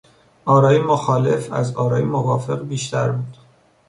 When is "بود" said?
3.11-3.37